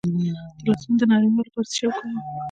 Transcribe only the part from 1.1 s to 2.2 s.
نرموالي لپاره څه شی وکاروم؟